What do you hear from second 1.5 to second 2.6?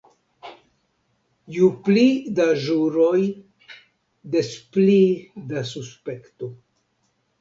Ju pli da